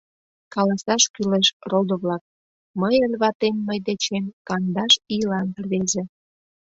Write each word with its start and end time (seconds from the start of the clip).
Каласаш 0.53 1.03
кӱлеш, 1.13 1.47
родо-влак: 1.71 2.23
мыйын 2.81 3.11
ватем 3.21 3.55
мый 3.67 3.79
дечем 3.87 4.25
кандаш 4.47 4.93
ийлан 5.15 5.47
рвезе. 5.63 6.03